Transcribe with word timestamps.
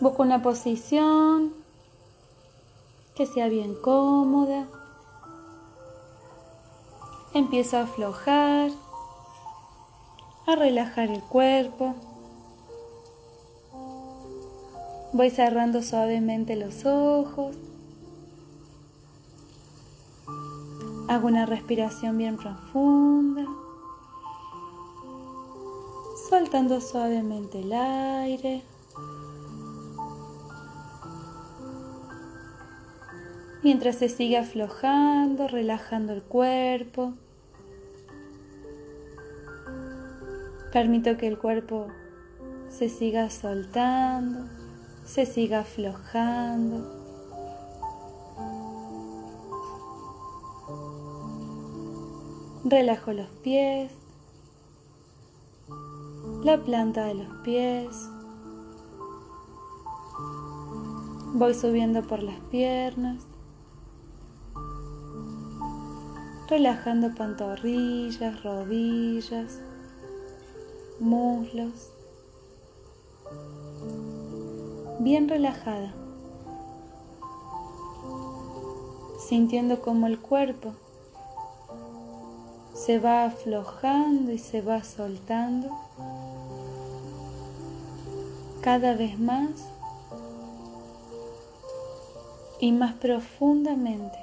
Busca 0.00 0.22
una 0.22 0.40
posición 0.40 1.52
que 3.14 3.26
sea 3.26 3.48
bien 3.48 3.74
cómoda. 3.74 4.66
Empiezo 7.34 7.76
a 7.76 7.82
aflojar, 7.82 8.70
a 10.46 10.56
relajar 10.56 11.10
el 11.10 11.20
cuerpo. 11.20 11.94
Voy 15.12 15.28
cerrando 15.28 15.82
suavemente 15.82 16.56
los 16.56 16.86
ojos. 16.86 17.56
Hago 21.08 21.26
una 21.26 21.44
respiración 21.44 22.16
bien 22.16 22.38
profunda, 22.38 23.44
soltando 26.30 26.80
suavemente 26.80 27.60
el 27.60 27.74
aire. 27.74 28.69
Mientras 33.62 33.96
se 33.96 34.08
sigue 34.08 34.38
aflojando, 34.38 35.46
relajando 35.46 36.12
el 36.14 36.22
cuerpo. 36.22 37.14
Permito 40.72 41.16
que 41.18 41.26
el 41.26 41.38
cuerpo 41.38 41.88
se 42.70 42.88
siga 42.88 43.28
soltando, 43.28 44.48
se 45.04 45.26
siga 45.26 45.60
aflojando. 45.60 47.00
Relajo 52.64 53.12
los 53.12 53.28
pies, 53.42 53.90
la 56.44 56.58
planta 56.58 57.04
de 57.06 57.14
los 57.14 57.34
pies. 57.42 58.08
Voy 61.34 61.54
subiendo 61.54 62.02
por 62.02 62.22
las 62.22 62.38
piernas, 62.50 63.26
relajando 66.50 67.14
pantorrillas, 67.14 68.42
rodillas, 68.42 69.60
muslos, 70.98 71.92
bien 74.98 75.28
relajada, 75.28 75.94
sintiendo 79.28 79.80
como 79.80 80.08
el 80.08 80.18
cuerpo 80.18 80.74
se 82.74 82.98
va 82.98 83.24
aflojando 83.26 84.32
y 84.32 84.38
se 84.38 84.60
va 84.60 84.82
soltando. 84.82 85.68
Cada 88.60 88.94
vez 88.94 89.18
más 89.18 89.50
y 92.58 92.72
más 92.72 92.94
profundamente 92.94 94.18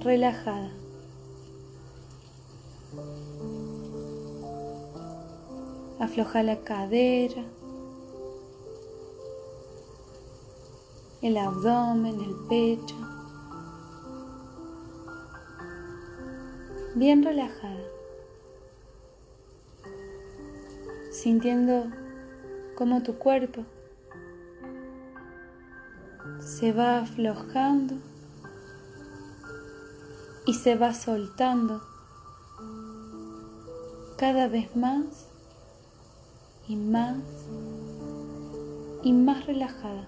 relajada. 0.00 0.70
Afloja 5.98 6.42
la 6.42 6.56
cadera, 6.60 7.42
el 11.22 11.36
abdomen, 11.36 12.20
el 12.20 12.34
pecho. 12.48 12.96
Bien 16.94 17.22
relajada. 17.22 17.84
Sintiendo 21.10 21.86
cómo 22.76 23.02
tu 23.02 23.18
cuerpo 23.18 23.64
se 26.38 26.72
va 26.72 26.98
aflojando 26.98 28.07
y 30.48 30.54
se 30.54 30.76
va 30.76 30.94
soltando 30.94 31.82
cada 34.16 34.48
vez 34.48 34.74
más 34.74 35.26
y 36.66 36.74
más 36.74 37.18
y 39.02 39.12
más 39.12 39.44
relajada. 39.44 40.06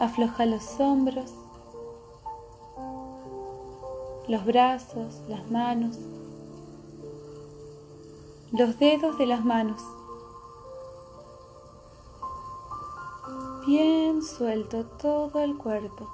Afloja 0.00 0.46
los 0.46 0.80
hombros, 0.80 1.34
los 4.28 4.46
brazos, 4.46 5.20
las 5.28 5.50
manos, 5.50 5.98
los 8.50 8.78
dedos 8.78 9.18
de 9.18 9.26
las 9.26 9.44
manos. 9.44 9.82
Bien 13.66 14.22
suelto 14.22 14.84
todo 14.84 15.40
el 15.40 15.56
cuerpo. 15.56 16.08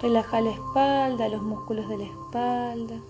Relaja 0.00 0.40
la 0.40 0.50
espalda, 0.50 1.28
los 1.28 1.42
músculos 1.42 1.88
de 1.88 1.98
la 1.98 2.04
espalda. 2.04 3.00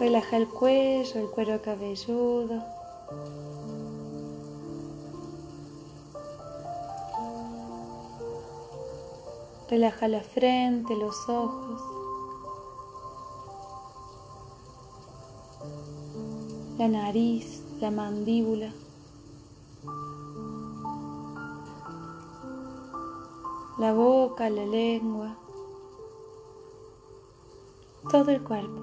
Relaja 0.00 0.36
el 0.36 0.48
cuello, 0.48 1.20
el 1.20 1.30
cuero 1.30 1.62
cabelludo. 1.62 2.60
Relaja 9.70 10.08
la 10.08 10.22
frente, 10.22 10.96
los 10.96 11.28
ojos. 11.28 11.95
La 16.78 16.88
nariz, 16.88 17.62
la 17.80 17.90
mandíbula. 17.90 18.72
la 23.78 23.92
boca, 23.92 24.48
la 24.48 24.64
lengua, 24.64 25.36
todo 28.10 28.30
el 28.30 28.42
cuerpo. 28.42 28.82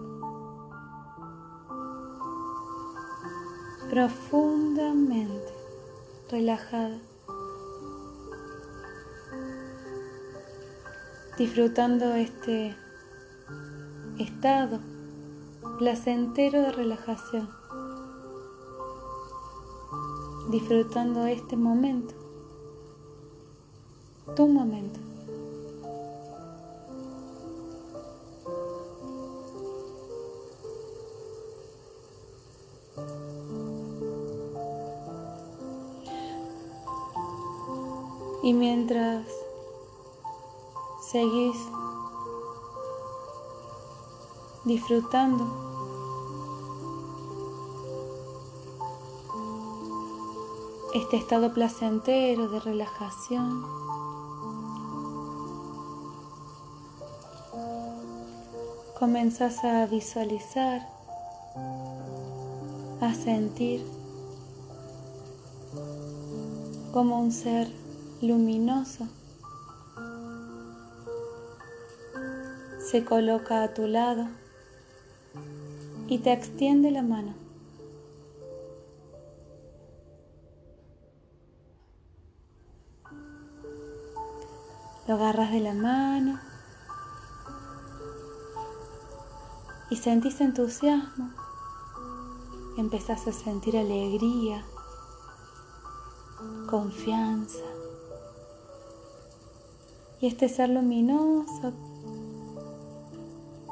Profundamente 3.90 5.53
relajada. 6.30 7.00
Disfrutando 11.38 12.14
este 12.14 12.76
estado 14.20 14.80
placentero 15.80 16.62
de 16.62 16.72
relajación. 16.72 17.62
Disfrutando 20.53 21.25
este 21.25 21.58
momento 21.58 22.14
tu 24.36 24.47
momento. 24.47 25.00
Y 38.41 38.53
mientras 38.53 39.25
seguís 41.02 41.58
disfrutando 44.66 45.62
este 51.03 51.18
estado 51.18 51.53
placentero 51.53 52.47
de 52.47 52.62
relajación, 52.62 53.62
comenzás 58.97 59.66
a 59.66 59.85
visualizar, 59.85 60.88
a 63.02 63.14
sentir 63.14 63.85
como 66.94 67.20
un 67.20 67.34
ser 67.34 67.70
luminoso 68.22 69.05
se 72.79 73.03
coloca 73.03 73.64
a 73.64 73.73
tu 73.73 73.88
lado 73.88 74.28
y 76.08 76.20
te 76.20 76.32
extiende 76.32 76.91
la 76.91 77.02
mano. 77.02 77.42
Lo 85.08 85.16
agarras 85.16 85.52
de 85.52 85.59
la 85.59 85.73
mano 85.73 86.40
y 89.90 89.97
sentís 89.97 90.40
entusiasmo, 90.41 91.29
empezás 92.78 93.28
a 93.28 93.34
sentir 93.34 93.78
alegría, 93.78 94.64
confianza, 96.70 97.66
y 100.22 100.28
este 100.28 100.47
ser 100.47 100.70
luminoso, 100.70 101.73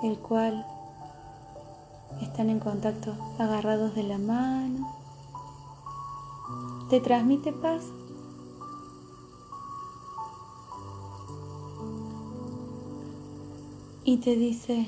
el 0.03 0.19
cual 0.19 0.65
están 2.21 2.49
en 2.49 2.59
contacto 2.59 3.15
agarrados 3.39 3.95
de 3.95 4.03
la 4.03 4.17
mano, 4.17 4.93
te 6.89 6.99
transmite 6.99 7.53
paz. 7.53 7.83
Y 14.03 14.17
te 14.17 14.35
dice, 14.35 14.87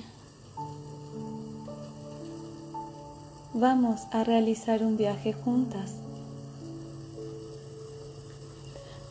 vamos 3.53 4.01
a 4.11 4.23
realizar 4.23 4.83
un 4.83 4.97
viaje 4.97 5.33
juntas. 5.33 5.93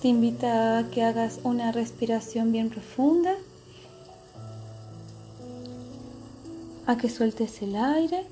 Te 0.01 0.09
invita 0.09 0.79
a 0.79 0.91
que 0.91 1.05
hagas 1.05 1.39
una 1.45 1.71
respiración 1.71 2.51
bien 2.51 2.69
profunda, 2.69 3.37
a 6.87 6.97
que 6.97 7.09
sueltes 7.09 7.63
el 7.63 7.77
aire 7.77 8.27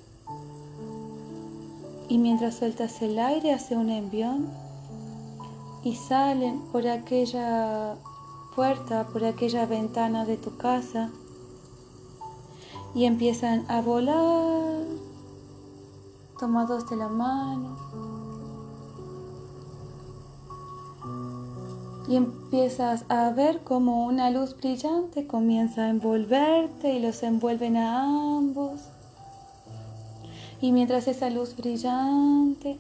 y 2.09 2.19
mientras 2.19 2.57
sueltas 2.57 3.01
el 3.03 3.21
aire 3.21 3.53
hace 3.53 3.77
un 3.77 3.89
envión 3.89 4.49
y 5.85 5.95
salen 5.95 6.61
por 6.73 6.89
aquella 6.89 7.95
puerta, 8.57 9.07
por 9.07 9.25
aquella 9.25 9.65
ventana 9.67 10.25
de 10.25 10.37
tu 10.37 10.57
casa 10.57 11.11
y 12.95 13.05
empiezan 13.05 13.65
a 13.69 13.81
volar. 13.81 14.85
Tomados 16.39 16.89
de 16.89 16.97
la 16.97 17.09
mano. 17.09 17.77
Y 22.09 22.17
empiezas 22.17 23.05
a 23.09 23.31
ver 23.31 23.63
como 23.63 24.07
una 24.07 24.31
luz 24.31 24.57
brillante 24.57 25.27
comienza 25.27 25.83
a 25.83 25.91
envolverte 25.91 26.95
y 26.95 27.01
los 27.01 27.23
envuelven 27.23 27.77
a 27.77 28.37
ambos. 28.39 28.81
Y 30.61 30.73
mientras 30.73 31.07
esa 31.09 31.31
luz 31.31 31.57
brillante 31.57 32.79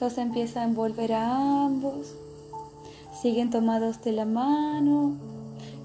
los 0.00 0.18
empieza 0.18 0.62
a 0.62 0.64
envolver 0.64 1.12
a 1.12 1.64
ambos, 1.64 2.14
siguen 3.20 3.50
tomados 3.50 4.02
de 4.02 4.12
la 4.12 4.24
mano 4.24 5.31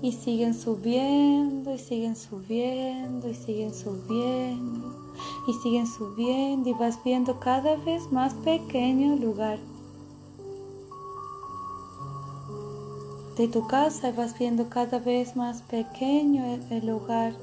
y 0.01 0.11
siguen 0.11 0.53
subiendo 0.53 1.73
y 1.73 1.79
siguen 1.79 2.15
subiendo 2.15 3.29
y 3.29 3.33
siguen 3.33 3.73
subiendo 3.73 4.95
y 5.47 5.53
siguen 5.63 5.87
subiendo 5.87 6.69
y 6.69 6.73
vas 6.73 6.99
viendo 7.03 7.39
cada 7.39 7.75
vez 7.77 8.11
más 8.11 8.33
pequeño 8.35 9.15
lugar 9.15 9.59
de 13.37 13.47
tu 13.47 13.65
casa 13.67 14.09
y 14.09 14.11
vas 14.13 14.37
viendo 14.37 14.69
cada 14.69 14.99
vez 14.99 15.35
más 15.35 15.61
pequeño 15.63 16.43
el 16.69 16.87
lugar 16.87 17.33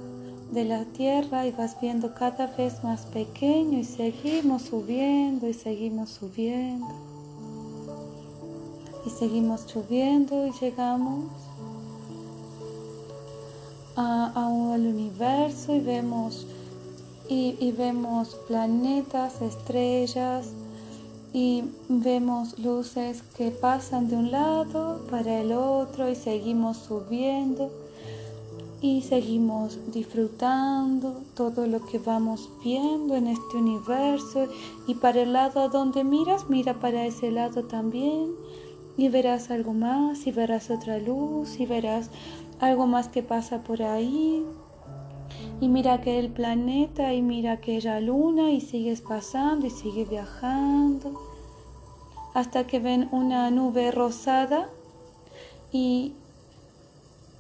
de 0.53 0.65
la 0.65 0.85
tierra 0.85 1.47
y 1.47 1.53
vas 1.53 1.81
viendo 1.81 2.15
cada 2.15 2.47
vez 2.47 2.85
más 2.85 3.07
pequeño 3.07 3.79
y 3.79 3.85
seguimos 3.85 4.63
subiendo 4.63 5.49
y 5.49 5.55
seguimos 5.55 6.11
subiendo 6.11 6.87
y 9.07 9.11
seguimos 9.11 9.63
subiendo 9.63 10.47
y 10.47 10.53
llegamos 10.53 11.44
a, 13.97 14.33
al 14.35 14.87
universo 14.87 15.75
y 15.75 15.81
vemos 15.81 16.47
y, 17.29 17.57
y 17.59 17.73
vemos 17.73 18.37
planetas, 18.47 19.41
estrellas, 19.41 20.49
y 21.35 21.65
vemos 21.89 22.59
luces 22.61 23.23
que 23.37 23.51
pasan 23.51 24.09
de 24.09 24.17
un 24.17 24.31
lado 24.31 25.05
para 25.11 25.41
el 25.41 25.51
otro 25.53 26.09
y 26.09 26.15
seguimos 26.15 26.77
subiendo 26.77 27.73
y 28.81 29.03
seguimos 29.03 29.79
disfrutando 29.93 31.23
todo 31.35 31.67
lo 31.67 31.85
que 31.87 31.99
vamos 31.99 32.51
viendo 32.63 33.17
en 33.17 33.29
este 33.29 33.57
universo. 33.57 34.47
Y 34.87 34.95
para 34.95 35.23
el 35.23 35.33
lado 35.33 35.61
a 35.61 35.69
donde 35.69 36.05
miras, 36.05 36.51
mira 36.51 36.75
para 36.75 37.05
ese 37.05 37.33
lado 37.33 37.65
también 37.65 38.31
y 38.97 39.09
verás 39.09 39.51
algo 39.51 39.73
más 39.73 40.27
y 40.27 40.33
verás 40.33 40.71
otra 40.71 40.99
luz 40.99 41.59
y 41.59 41.67
verás 41.67 42.11
algo 42.61 42.87
más 42.87 43.09
que 43.09 43.23
pasa 43.23 43.63
por 43.63 43.83
ahí 43.83 44.45
y 45.61 45.69
mira 45.69 46.01
que 46.01 46.19
el 46.19 46.31
planeta 46.31 47.15
y 47.15 47.23
mira 47.23 47.53
aquella 47.53 48.01
luna 48.01 48.51
y 48.51 48.61
sigues 48.61 49.01
pasando 49.01 49.67
y 49.67 49.71
sigues 49.71 50.09
viajando 50.09 51.21
hasta 52.35 52.67
que 52.67 52.81
ven 52.81 53.09
una 53.13 53.51
nube 53.51 53.93
rosada 53.93 54.69
y, 55.73 56.15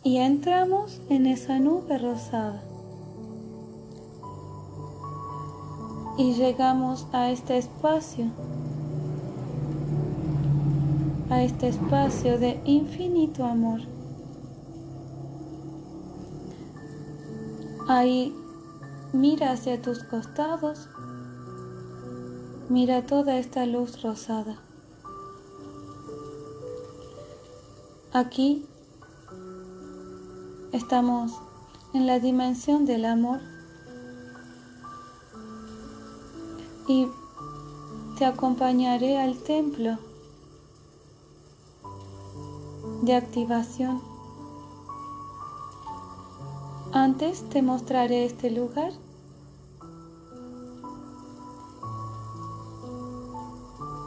y 0.05 0.19
entramos 0.19 1.00
en 1.11 1.26
esa 1.26 1.58
nube 1.58 1.99
rosada. 1.99 2.62
Y 6.16 6.34
llegamos 6.34 7.08
a 7.12 7.32
este 7.32 7.58
espacio, 7.58 8.26
a 11.28 11.43
este 11.43 11.69
espacio 11.69 12.38
de 12.38 12.61
infinito 12.64 13.44
amor. 13.44 13.94
Ahí 17.86 18.34
mira 19.12 19.52
hacia 19.52 19.82
tus 19.82 20.04
costados, 20.04 20.88
mira 22.70 23.04
toda 23.04 23.36
esta 23.36 23.66
luz 23.66 24.02
rosada. 24.02 24.58
Aquí 28.12 28.64
estamos 30.72 31.32
en 31.92 32.06
la 32.06 32.20
dimensión 32.20 32.86
del 32.86 33.04
amor 33.04 33.40
y 36.88 37.06
te 38.19 38.25
acompañaré 38.25 39.19
al 39.19 39.37
templo 39.42 39.98
de 43.02 43.14
activación. 43.14 44.13
Antes 46.96 47.43
te 47.49 47.61
mostraré 47.61 48.25
este 48.25 48.52
lugar. 48.52 48.93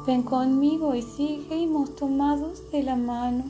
Ven 0.05 0.23
conmigo 0.23 0.95
y 0.95 1.01
seguimos 1.01 1.97
tomados 1.97 2.71
de 2.71 2.83
la 2.83 2.95
mano. 2.95 3.43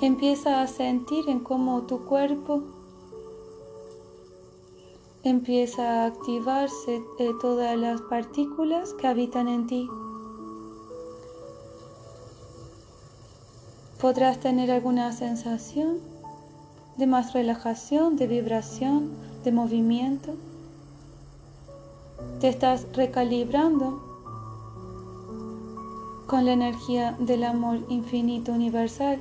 Empieza 0.00 0.62
a 0.62 0.68
sentir 0.68 1.28
en 1.28 1.40
cómo 1.40 1.82
tu 1.82 2.04
cuerpo 2.04 2.62
empieza 5.24 6.04
a 6.04 6.06
activarse 6.06 7.02
de 7.18 7.34
todas 7.40 7.76
las 7.76 8.00
partículas 8.02 8.94
que 8.94 9.08
habitan 9.08 9.48
en 9.48 9.66
ti. 9.66 9.88
Podrás 14.00 14.38
tener 14.38 14.70
alguna 14.70 15.10
sensación 15.10 16.13
de 16.96 17.06
más 17.06 17.32
relajación, 17.32 18.16
de 18.16 18.26
vibración, 18.26 19.10
de 19.42 19.52
movimiento. 19.52 20.34
Te 22.40 22.48
estás 22.48 22.86
recalibrando 22.92 24.02
con 26.26 26.44
la 26.44 26.52
energía 26.52 27.16
del 27.18 27.44
amor 27.44 27.78
infinito 27.88 28.52
universal. 28.52 29.20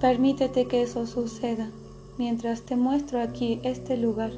Permítete 0.00 0.66
que 0.66 0.82
eso 0.82 1.06
suceda 1.06 1.70
mientras 2.18 2.62
te 2.62 2.76
muestro 2.76 3.20
aquí 3.20 3.60
este 3.62 3.96
lugar. 3.96 4.32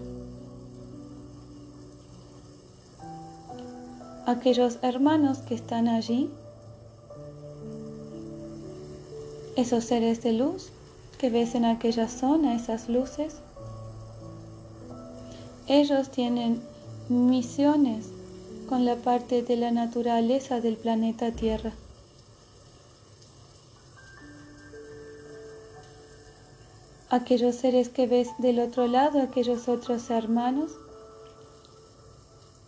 Aquellos 4.27 4.79
hermanos 4.83 5.39
que 5.39 5.55
están 5.55 5.89
allí, 5.89 6.31
esos 9.57 9.85
seres 9.85 10.23
de 10.23 10.33
luz 10.33 10.71
que 11.19 11.31
ves 11.31 11.55
en 11.55 11.65
aquella 11.65 12.09
zona, 12.09 12.55
esas 12.55 12.89
luces, 12.89 13.37
ellos 15.67 16.11
tienen 16.11 16.63
misiones 17.09 18.07
con 18.69 18.85
la 18.85 18.97
parte 18.97 19.43
de 19.43 19.57
la 19.57 19.71
naturaleza 19.71 20.61
del 20.61 20.77
planeta 20.77 21.33
Tierra. 21.33 21.73
aquellos 27.11 27.55
seres 27.55 27.89
que 27.89 28.07
ves 28.07 28.29
del 28.39 28.61
otro 28.61 28.87
lado, 28.87 29.21
aquellos 29.21 29.69
otros 29.69 30.11
hermanos, 30.11 30.73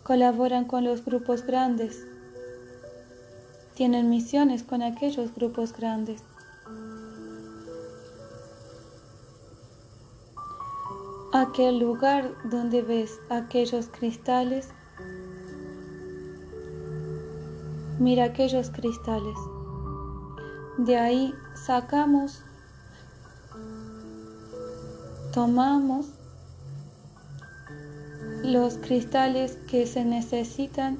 colaboran 0.03 0.65
con 0.65 0.83
los 0.83 1.05
grupos 1.05 1.43
grandes, 1.45 2.05
tienen 3.75 4.09
misiones 4.09 4.63
con 4.63 4.81
aquellos 4.81 5.33
grupos 5.35 5.73
grandes. 5.73 6.21
Aquel 11.33 11.79
lugar 11.79 12.33
donde 12.43 12.81
ves 12.81 13.21
aquellos 13.29 13.87
cristales, 13.87 14.67
mira 17.99 18.25
aquellos 18.25 18.69
cristales. 18.69 19.37
De 20.77 20.97
ahí 20.97 21.33
sacamos, 21.55 22.43
tomamos 25.31 26.07
los 28.43 28.77
cristales 28.77 29.57
que 29.69 29.87
se 29.87 30.03
necesitan 30.03 30.97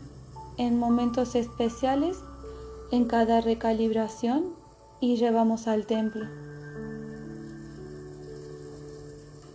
en 0.57 0.79
momentos 0.79 1.35
especiales 1.35 2.17
en 2.91 3.03
cada 3.05 3.41
recalibración 3.41 4.53
y 5.01 5.17
llevamos 5.17 5.67
al 5.67 5.85
templo. 5.85 6.40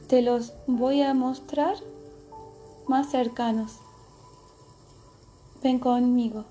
Te 0.08 0.22
los 0.22 0.52
voy 0.68 1.02
a 1.02 1.14
mostrar 1.14 1.74
más 2.86 3.10
cercanos. 3.10 3.80
Ven 5.64 5.80
conmigo. 5.80 6.44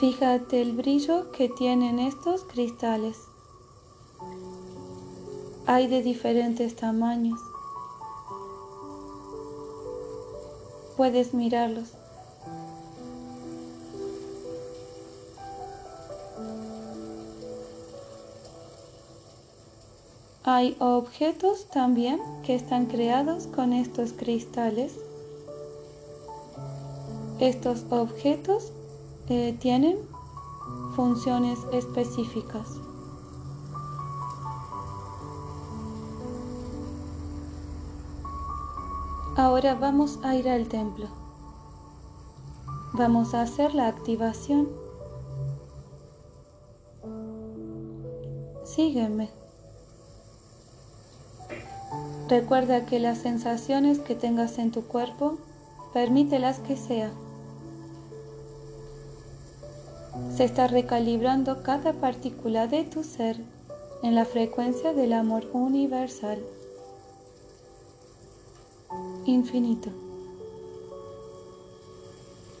Fíjate 0.00 0.60
el 0.60 0.72
brillo 0.72 1.30
que 1.30 1.48
tienen 1.48 2.00
estos 2.00 2.42
cristales. 2.42 3.16
Hay 5.66 5.86
de 5.86 6.02
diferentes 6.02 6.74
tamaños. 6.74 7.38
Puedes 10.96 11.34
mirarlos. 11.34 11.92
Hay 20.58 20.76
objetos 20.80 21.66
también 21.70 22.20
que 22.42 22.56
están 22.56 22.86
creados 22.86 23.46
con 23.46 23.72
estos 23.72 24.12
cristales. 24.12 24.92
Estos 27.38 27.84
objetos 27.90 28.72
eh, 29.28 29.56
tienen 29.60 30.00
funciones 30.96 31.60
específicas. 31.72 32.66
Ahora 39.36 39.76
vamos 39.76 40.18
a 40.24 40.34
ir 40.34 40.48
al 40.48 40.66
templo. 40.66 41.06
Vamos 42.94 43.32
a 43.32 43.42
hacer 43.42 43.76
la 43.76 43.86
activación. 43.86 44.68
Sígueme. 48.64 49.37
Recuerda 52.28 52.84
que 52.84 53.00
las 53.00 53.18
sensaciones 53.18 53.98
que 53.98 54.14
tengas 54.14 54.58
en 54.58 54.70
tu 54.70 54.82
cuerpo, 54.82 55.38
permítelas 55.94 56.58
que 56.58 56.76
sea. 56.76 57.10
Se 60.36 60.44
está 60.44 60.66
recalibrando 60.66 61.62
cada 61.62 61.94
partícula 61.94 62.66
de 62.66 62.84
tu 62.84 63.02
ser 63.02 63.38
en 64.02 64.14
la 64.14 64.24
frecuencia 64.24 64.92
del 64.92 65.12
amor 65.14 65.48
universal, 65.52 66.38
infinito. 69.24 69.90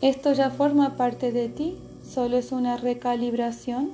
Esto 0.00 0.32
ya 0.32 0.50
forma 0.50 0.96
parte 0.96 1.32
de 1.32 1.48
ti, 1.48 1.78
solo 2.08 2.38
es 2.38 2.52
una 2.52 2.76
recalibración. 2.76 3.92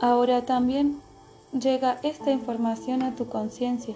Ahora 0.00 0.44
también 0.46 1.03
llega 1.54 2.00
esta 2.02 2.32
información 2.32 3.02
a 3.02 3.14
tu 3.14 3.28
conciencia. 3.28 3.94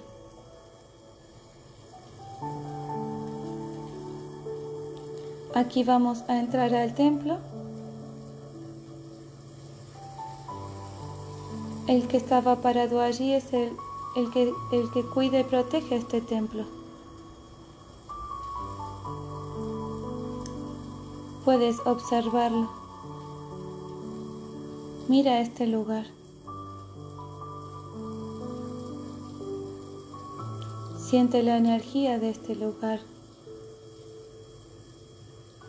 Aquí 5.55 5.83
vamos 5.83 6.23
a 6.29 6.39
entrar 6.39 6.75
al 6.75 6.95
templo. 6.95 7.39
El 11.89 12.07
que 12.07 12.17
estaba 12.17 12.57
parado 12.57 13.01
allí 13.01 13.33
es 13.33 13.53
el, 13.53 13.73
el, 14.15 14.31
que, 14.31 14.53
el 14.73 14.91
que 14.93 15.03
cuida 15.03 15.41
y 15.41 15.45
protege 15.45 15.97
este 15.97 16.21
templo. 16.21 16.65
Puedes 21.45 21.81
observarlo. 21.87 22.71
Mira 25.09 25.41
este 25.41 25.67
lugar. 25.67 26.18
Siente 31.09 31.43
la 31.43 31.57
energía 31.57 32.19
de 32.19 32.29
este 32.29 32.55
lugar. 32.55 33.01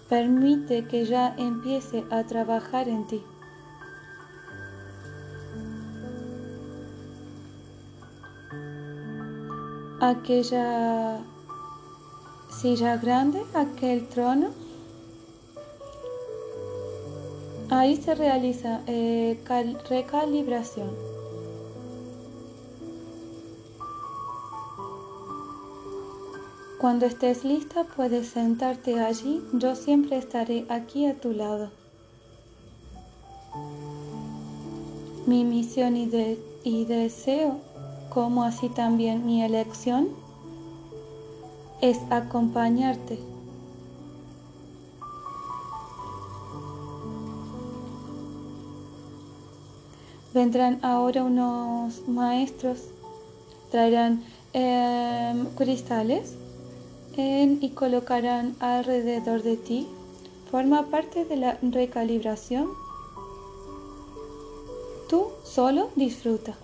Permite 0.10 0.86
que 0.86 1.05
ya 1.05 1.34
empiece 1.38 2.03
a 2.12 2.25
trabajar 2.25 2.89
en 2.89 3.08
ti. 3.08 3.24
Aquella 10.01 11.19
silla 12.50 12.98
grande, 12.98 13.41
aquel 13.53 14.10
trono, 14.10 14.50
ahí 17.69 17.96
se 17.96 18.13
realiza 18.13 18.81
eh, 18.88 19.39
recalibración. 19.89 21.08
Cuando 26.79 27.07
estés 27.07 27.43
lista 27.43 27.83
puedes 27.83 28.29
sentarte 28.29 29.01
allí, 29.01 29.43
yo 29.51 29.75
siempre 29.75 30.15
estaré 30.17 30.65
aquí 30.69 31.07
a 31.07 31.19
tu 31.19 31.33
lado. 31.33 31.71
Mi 35.25 35.43
misión 35.43 35.98
y, 35.98 36.86
deseo, 36.86 37.57
como 38.09 38.43
así 38.45 38.69
también 38.69 39.25
mi 39.25 39.43
elección, 39.43 40.07
es 41.81 42.00
acompañarte. 42.09 43.19
Vendrán 50.33 50.79
ahora 50.81 51.25
unos 51.25 52.07
maestros, 52.07 52.86
traerán 53.69 54.24
em, 54.53 55.45
cristales 55.57 56.38
y 57.19 57.71
colocarán 57.71 58.55
alrededor 58.59 59.43
de 59.43 59.57
ti 59.57 59.88
forma 60.49 60.88
parte 60.88 61.25
de 61.25 61.35
la 61.35 61.57
recalibración. 61.61 62.69
Tú 65.09 65.27
solo 65.43 65.89
disfruta. 65.95 66.55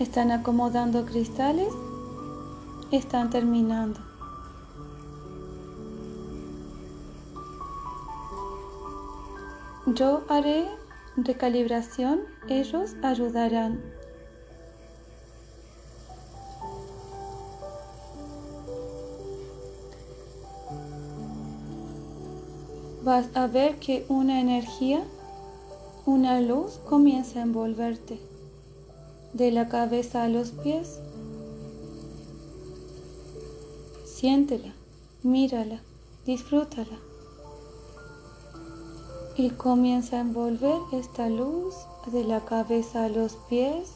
Están 0.00 0.32
acomodando 0.32 1.06
cristales. 1.06 1.72
Están 2.90 3.30
terminando. 3.30 4.11
Yo 9.94 10.22
haré 10.28 10.68
recalibración, 11.16 12.20
ellos 12.48 12.94
ayudarán. 13.02 13.82
Vas 23.04 23.26
a 23.34 23.46
ver 23.48 23.78
que 23.80 24.06
una 24.08 24.40
energía, 24.40 25.02
una 26.06 26.40
luz 26.40 26.78
comienza 26.88 27.40
a 27.40 27.42
envolverte 27.42 28.18
de 29.34 29.50
la 29.50 29.68
cabeza 29.68 30.22
a 30.22 30.28
los 30.28 30.52
pies. 30.52 31.00
Siéntela, 34.06 34.72
mírala, 35.22 35.82
disfrútala 36.24 37.11
y 39.36 39.50
comienza 39.50 40.16
a 40.16 40.20
envolver 40.20 40.80
esta 40.92 41.28
luz 41.28 41.74
de 42.06 42.24
la 42.24 42.44
cabeza 42.44 43.04
a 43.04 43.08
los 43.08 43.34
pies. 43.48 43.92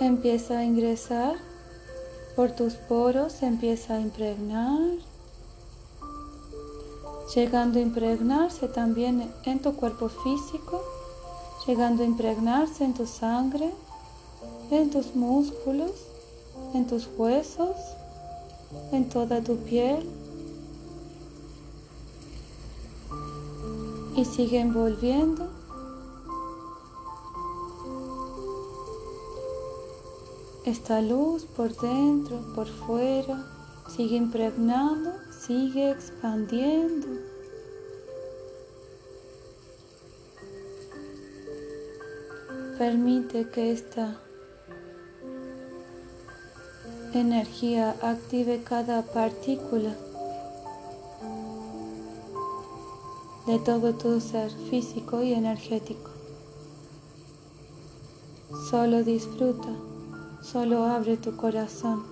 Empieza 0.00 0.58
a 0.58 0.64
ingresar 0.64 1.36
por 2.34 2.52
tus 2.52 2.74
poros, 2.74 3.42
empieza 3.42 3.94
a 3.94 4.00
impregnar, 4.00 4.80
llegando 7.34 7.78
a 7.78 7.82
impregnarse 7.82 8.66
también 8.68 9.30
en 9.44 9.60
tu 9.60 9.74
cuerpo 9.74 10.08
físico, 10.08 10.82
llegando 11.66 12.02
a 12.02 12.06
impregnarse 12.06 12.84
en 12.84 12.94
tu 12.94 13.06
sangre, 13.06 13.70
en 14.70 14.90
tus 14.90 15.14
músculos, 15.14 15.92
en 16.72 16.86
tus 16.86 17.08
huesos, 17.18 17.76
en 18.92 19.08
toda 19.08 19.42
tu 19.42 19.56
piel. 19.58 20.08
y 24.16 24.24
sigue 24.24 24.60
envolviendo. 24.60 25.48
Esta 30.64 31.00
luz 31.00 31.44
por 31.44 31.74
dentro, 31.76 32.38
por 32.54 32.66
fuera, 32.66 33.46
sigue 33.88 34.16
impregnando, 34.16 35.12
sigue 35.46 35.90
expandiendo. 35.90 37.08
Permite 42.78 43.48
que 43.50 43.72
esta 43.72 44.16
energía 47.12 47.96
active 48.02 48.62
cada 48.62 49.02
partícula 49.02 49.96
de 53.50 53.58
todo 53.58 53.94
tu 53.94 54.20
ser 54.20 54.48
físico 54.70 55.24
y 55.24 55.32
energético. 55.32 56.10
Solo 58.70 59.02
disfruta, 59.02 59.70
solo 60.40 60.84
abre 60.84 61.16
tu 61.16 61.36
corazón. 61.36 62.04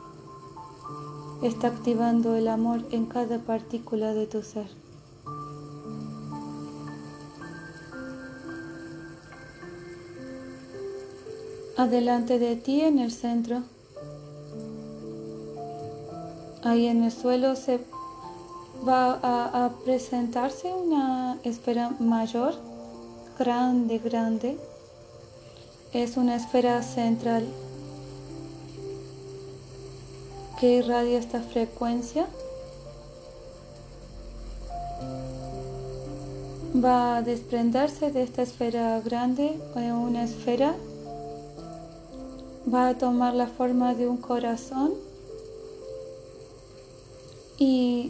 Está 1.41 1.69
activando 1.69 2.35
el 2.35 2.49
amor 2.49 2.85
en 2.91 3.07
cada 3.07 3.39
partícula 3.39 4.15
de 4.15 4.27
tu 4.27 4.43
ser. 4.43 4.67
Adelante 11.77 12.41
de 12.41 12.57
ti 12.57 12.81
en 12.81 12.99
el 12.99 13.13
centro 13.13 13.63
Ahí 16.65 16.87
en 16.89 17.05
el 17.05 17.13
suelo 17.13 17.55
se 17.55 17.79
va 18.87 19.19
a, 19.23 19.71
presentarse 19.85 20.69
una 20.69 21.39
esfera 21.45 21.91
mayor, 21.99 22.55
grande, 23.39 23.99
grande. 23.99 24.57
Es 25.93 26.17
una 26.17 26.37
esfera 26.37 26.83
central 26.83 27.47
que 30.61 30.77
irradia 30.77 31.19
esta 31.19 31.41
frecuencia. 31.41 32.27
Va 36.85 37.17
a 37.17 37.23
desprenderse 37.23 38.11
de 38.11 38.23
esta 38.23 38.43
esfera 38.43 39.01
grande, 39.01 39.59
una 39.75 40.25
esfera. 40.25 40.75
Va 42.73 42.89
a 42.89 42.99
tomar 42.99 43.35
la 43.35 43.47
forma 43.47 43.95
de 43.95 44.07
un 44.07 44.19
corazón 44.19 44.93
y 47.59 48.09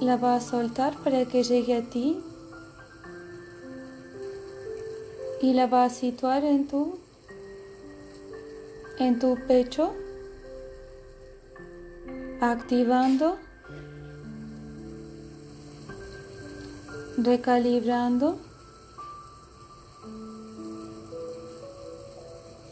la 0.00 0.16
va 0.16 0.34
a 0.36 0.40
soltar 0.40 0.96
para 1.04 1.24
que 1.26 1.42
llegue 1.42 1.76
a 1.76 1.82
ti 1.82 2.18
y 5.42 5.52
la 5.52 5.66
va 5.66 5.84
a 5.84 5.90
situar 5.90 6.44
en 6.44 6.66
tu 6.66 6.98
en 8.98 9.18
tu 9.18 9.36
pecho 9.46 9.92
activando 12.40 13.38
recalibrando 17.18 18.38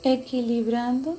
equilibrando 0.03 1.19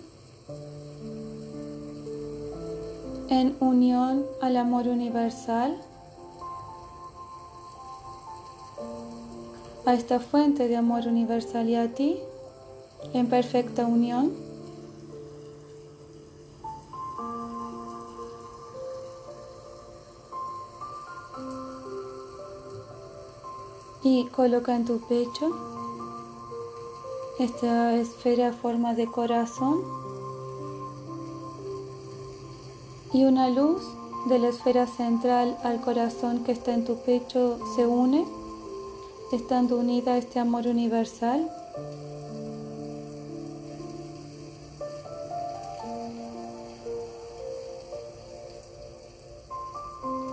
en 3.29 3.55
unión 3.59 4.25
al 4.41 4.57
amor 4.57 4.87
universal, 4.87 5.77
a 9.89 9.95
esta 9.95 10.19
fuente 10.19 10.67
de 10.67 10.77
amor 10.77 11.07
universal 11.07 11.67
y 11.67 11.75
a 11.75 11.91
ti, 11.95 12.19
en 13.13 13.25
perfecta 13.27 13.87
unión. 13.87 14.31
Y 24.03 24.25
coloca 24.25 24.75
en 24.75 24.85
tu 24.85 24.99
pecho 24.99 25.49
esta 27.39 27.95
esfera 27.95 28.53
forma 28.53 28.93
de 28.93 29.07
corazón 29.07 29.81
y 33.11 33.23
una 33.23 33.49
luz 33.49 33.81
de 34.27 34.37
la 34.37 34.49
esfera 34.49 34.85
central 34.85 35.57
al 35.63 35.81
corazón 35.81 36.43
que 36.43 36.51
está 36.51 36.75
en 36.75 36.85
tu 36.85 36.97
pecho 36.97 37.57
se 37.75 37.87
une, 37.87 38.38
estando 39.35 39.77
unida 39.77 40.13
a 40.13 40.17
este 40.17 40.39
amor 40.39 40.67
universal. 40.67 41.49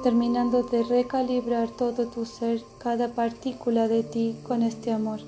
terminando 0.07 0.63
de 0.63 0.85
recalibrar 0.85 1.69
todo 1.69 2.07
tu 2.07 2.27
ser, 2.27 2.63
cada 2.79 3.09
partícula 3.09 3.89
de 3.89 4.05
ti 4.05 4.37
con 4.47 4.63
este 4.63 4.93
amor. 4.93 5.19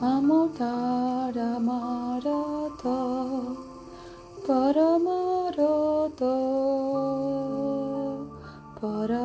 Amotara 0.00 1.58
Marata 1.58 2.98
Paramarata 4.46 6.32
Para 8.82 9.20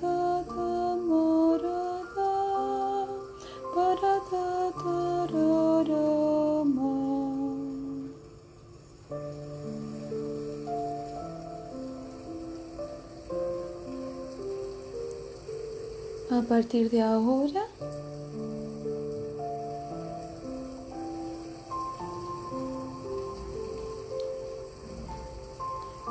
todo. 0.00 0.13
A 16.34 16.42
partir 16.42 16.90
de 16.90 17.00
ahora, 17.00 17.64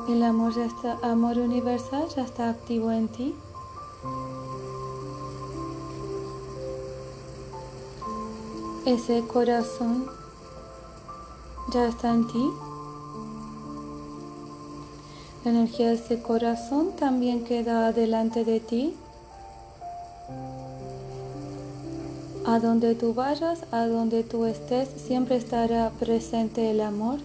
el 0.08 0.24
amor 0.24 0.56
ya 0.56 0.64
está, 0.64 0.98
amor 1.02 1.38
universal 1.40 2.08
ya 2.16 2.22
está 2.22 2.50
activo 2.52 2.90
en 2.90 3.10
ti. 3.10 3.36
Ese 8.86 9.24
corazón 9.28 10.06
ya 11.74 11.86
está 11.90 12.14
en 12.14 12.28
ti. 12.28 12.50
La 15.44 15.52
energía 15.52 15.90
de 15.90 15.96
ese 15.96 16.22
corazón 16.22 16.96
también 16.96 17.44
queda 17.44 17.92
delante 17.92 18.46
de 18.46 18.62
ti. 18.62 18.96
A 22.46 22.60
donde 22.60 22.96
tú 22.96 23.14
vayas, 23.14 23.66
a 23.72 23.88
donde 23.88 24.24
tú 24.24 24.46
estés, 24.46 24.90
siempre 24.90 25.38
estará 25.38 25.92
presente 26.00 26.72
el 26.72 26.82
amor. 26.82 27.20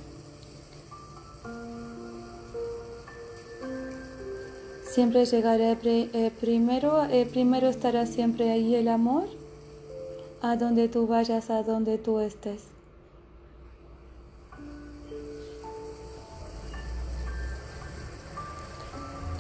Siempre 4.90 5.26
llegará 5.26 5.72
eh, 5.72 6.32
primero, 6.40 7.04
eh, 7.04 7.26
primero 7.30 7.68
estará 7.68 8.06
siempre 8.06 8.50
ahí 8.50 8.74
el 8.74 8.88
amor, 8.88 9.28
a 10.40 10.56
donde 10.56 10.88
tú 10.88 11.06
vayas, 11.06 11.50
a 11.50 11.62
donde 11.62 11.98
tú 11.98 12.20
estés. 12.20 12.78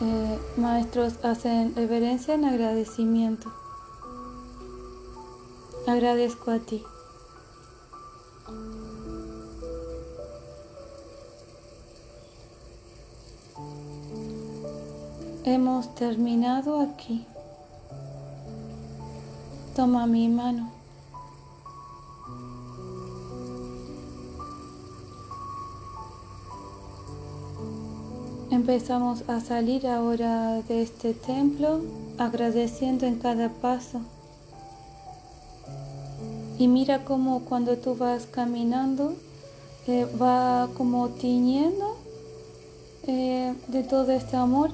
Eh, 0.00 0.38
maestros 0.56 1.14
hacen 1.24 1.74
reverencia 1.74 2.34
en 2.34 2.44
agradecimiento. 2.44 3.52
Agradezco 5.88 6.52
a 6.52 6.60
ti. 6.60 6.84
Hemos 15.44 15.92
terminado 15.96 16.80
aquí. 16.80 17.26
Toma 19.74 20.06
mi 20.06 20.28
mano. 20.28 20.77
Empezamos 28.50 29.28
a 29.28 29.40
salir 29.40 29.86
ahora 29.86 30.62
de 30.62 30.80
este 30.80 31.12
templo 31.12 31.82
agradeciendo 32.16 33.04
en 33.04 33.16
cada 33.16 33.50
paso. 33.50 34.00
Y 36.58 36.66
mira 36.66 37.04
cómo 37.04 37.40
cuando 37.40 37.76
tú 37.76 37.94
vas 37.94 38.24
caminando, 38.24 39.12
se 39.84 40.06
va 40.06 40.70
como 40.78 41.10
tiñendo 41.10 41.96
eh, 43.06 43.54
de 43.68 43.82
todo 43.82 44.12
este 44.12 44.36
amor, 44.36 44.70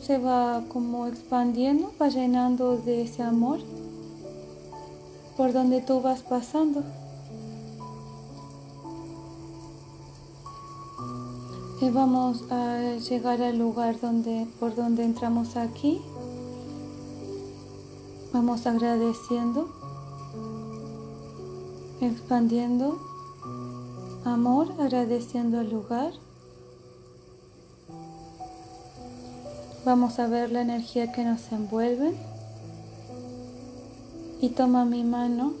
se 0.00 0.18
va 0.18 0.62
como 0.68 1.08
expandiendo, 1.08 1.92
va 2.00 2.08
llenando 2.08 2.76
de 2.76 3.02
ese 3.02 3.24
amor 3.24 3.58
por 5.36 5.52
donde 5.52 5.80
tú 5.80 6.00
vas 6.00 6.20
pasando. 6.20 6.84
Y 11.80 11.90
vamos 11.90 12.42
a 12.50 12.96
llegar 13.08 13.40
al 13.40 13.56
lugar 13.56 14.00
donde, 14.00 14.48
por 14.58 14.74
donde 14.74 15.04
entramos 15.04 15.56
aquí. 15.56 16.00
Vamos 18.32 18.66
agradeciendo, 18.66 19.68
expandiendo 22.00 22.98
amor, 24.24 24.72
agradeciendo 24.80 25.60
el 25.60 25.70
lugar. 25.70 26.12
Vamos 29.84 30.18
a 30.18 30.26
ver 30.26 30.50
la 30.50 30.62
energía 30.62 31.12
que 31.12 31.24
nos 31.24 31.52
envuelve. 31.52 32.12
Y 34.40 34.48
toma 34.50 34.84
mi 34.84 35.04
mano. 35.04 35.52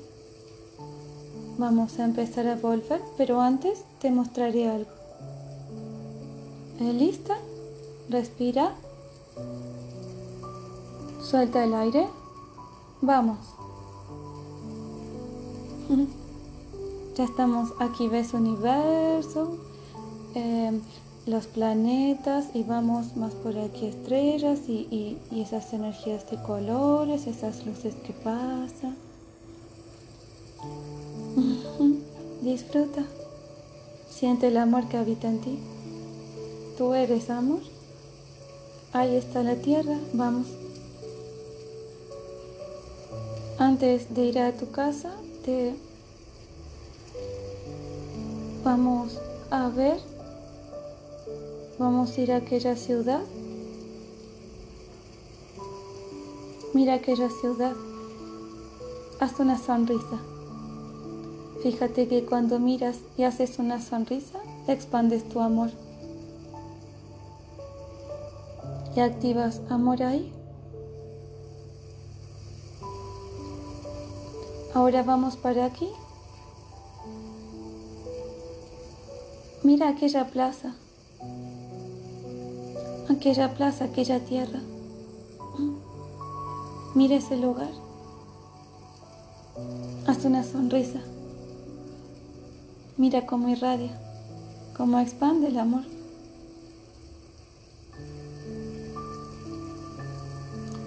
Vamos 1.58 1.98
a 2.00 2.04
empezar 2.04 2.48
a 2.48 2.56
volver, 2.56 3.00
pero 3.16 3.40
antes 3.40 3.84
te 4.00 4.10
mostraré 4.10 4.68
algo. 4.68 4.97
¿Lista? 6.80 7.36
Respira. 8.08 8.72
Suelta 11.20 11.64
el 11.64 11.74
aire. 11.74 12.06
Vamos. 13.00 13.38
Ya 17.16 17.24
estamos 17.24 17.72
aquí, 17.80 18.06
ves 18.06 18.32
universo, 18.32 19.58
em, 20.34 20.80
los 21.26 21.46
planetas 21.46 22.54
y 22.54 22.62
vamos 22.62 23.16
más 23.16 23.34
por 23.34 23.58
aquí 23.58 23.86
estrellas 23.86 24.60
y, 24.68 25.18
y 25.32 25.40
esas 25.40 25.72
energías 25.72 26.30
de 26.30 26.40
colores, 26.42 27.26
esas 27.26 27.66
luces 27.66 27.96
que 27.96 28.12
pasan. 28.12 28.96
Disfruta. 32.42 33.02
Siente 34.08 34.46
el 34.46 34.56
amor 34.56 34.88
que 34.88 34.96
habita 34.96 35.28
en 35.28 35.40
ti. 35.40 35.58
Tú 36.78 36.94
eres 36.94 37.28
amor. 37.28 37.58
Ahí 38.92 39.16
está 39.16 39.42
la 39.42 39.56
tierra. 39.56 39.98
Vamos. 40.12 40.46
Antes 43.58 44.14
de 44.14 44.22
ir 44.22 44.38
a 44.38 44.52
tu 44.52 44.70
casa, 44.70 45.10
te 45.44 45.74
Vamos 48.62 49.18
a 49.50 49.68
ver. 49.70 49.98
Vamos 51.80 52.16
a 52.16 52.20
ir 52.20 52.30
a 52.30 52.36
aquella 52.36 52.76
ciudad. 52.76 53.22
Mira 56.74 56.94
aquella 56.94 57.28
ciudad. 57.28 57.74
Haz 59.18 59.40
una 59.40 59.58
sonrisa. 59.58 60.20
Fíjate 61.60 62.06
que 62.06 62.24
cuando 62.24 62.60
miras 62.60 62.98
y 63.16 63.24
haces 63.24 63.58
una 63.58 63.82
sonrisa, 63.82 64.38
expandes 64.68 65.28
tu 65.28 65.40
amor. 65.40 65.70
Y 68.96 69.00
activas 69.00 69.60
amor 69.70 70.02
ahí. 70.02 70.32
Ahora 74.74 75.02
vamos 75.02 75.36
para 75.36 75.64
aquí. 75.64 75.88
Mira 79.64 79.88
aquella 79.88 80.26
plaza, 80.26 80.74
aquella 83.10 83.54
plaza, 83.54 83.86
aquella 83.86 84.20
tierra. 84.20 84.60
Mira 86.94 87.16
ese 87.16 87.36
lugar. 87.36 87.70
Haz 90.06 90.24
una 90.24 90.44
sonrisa. 90.44 91.00
Mira 92.96 93.26
cómo 93.26 93.48
irradia, 93.48 93.98
cómo 94.76 94.98
expande 95.00 95.48
el 95.48 95.58
amor. 95.58 95.97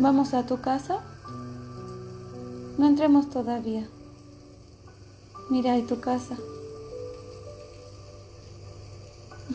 ¿Vamos 0.02 0.34
a 0.34 0.48
tu 0.48 0.60
casa? 0.60 1.00
No 2.80 2.88
entremos 2.88 3.30
todavía. 3.30 3.88
Mira 5.52 5.74
ahí 5.74 5.84
tu 5.84 6.00
casa. 6.00 6.36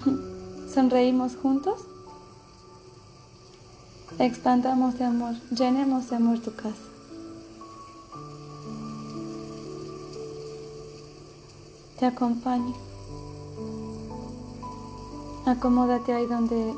Sonreímos 0.73 1.35
juntos. 1.35 1.81
Expandamos 4.21 4.97
de 5.01 5.07
amor, 5.07 5.35
llenemos 5.51 6.11
de 6.11 6.17
amor 6.17 6.39
tu 6.39 6.55
casa. 6.55 6.87
Te 11.99 12.07
acompaño. 12.07 12.73
Acomódate 15.45 16.13
ahí 16.13 16.27
donde 16.27 16.73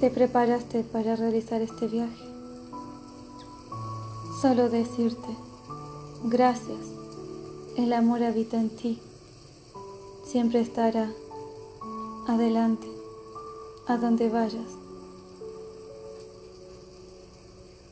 te 0.00 0.10
preparaste 0.10 0.82
para 0.82 1.14
realizar 1.14 1.60
este 1.60 1.86
viaje. 1.86 2.24
Solo 4.40 4.70
decirte, 4.70 5.28
gracias, 6.24 6.78
el 7.76 7.92
amor 7.92 8.22
habita 8.22 8.58
en 8.58 8.70
ti 8.70 8.98
siempre 10.24 10.60
estará 10.60 11.10
adelante, 12.28 12.86
a 13.88 13.96
donde 13.96 14.30
vayas. 14.30 14.70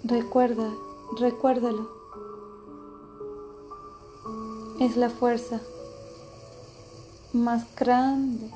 Recuerda, 0.04 0.72
recuérdalo. 1.18 1.90
Es 4.78 4.96
la 4.96 5.10
fuerza 5.10 5.60
más 7.32 7.66
grande 7.74 8.48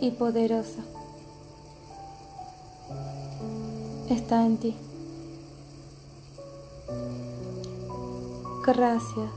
y 0.00 0.10
poderosa. 0.12 0.82
Está 4.12 4.44
en 4.44 4.58
ti. 4.58 4.74
Gracias. 8.66 9.30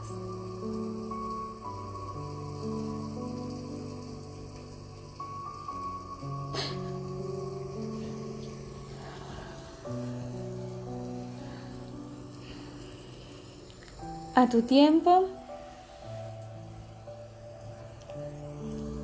a 14.36 14.50
tu 14.50 14.62
tiempo. 14.64 15.30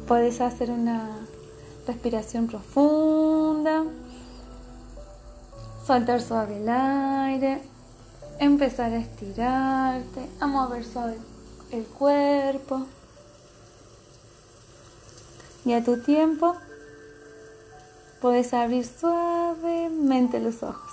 Puedes 0.05 0.41
hacer 0.41 0.69
una 0.69 1.25
respiración 1.87 2.47
profunda, 2.47 3.85
soltar 5.91 6.21
suave 6.21 6.55
el 6.55 6.69
aire, 6.69 7.61
empezar 8.39 8.93
a 8.93 8.97
estirarte, 8.99 10.25
a 10.39 10.47
mover 10.47 10.85
suave 10.85 11.17
el 11.69 11.83
cuerpo. 11.83 12.85
Y 15.65 15.73
a 15.73 15.83
tu 15.83 16.01
tiempo 16.01 16.55
puedes 18.21 18.53
abrir 18.53 18.85
suavemente 18.85 20.39
los 20.39 20.63
ojos. 20.63 20.90